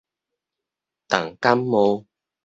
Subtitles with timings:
[1.09, 2.07] 重感冒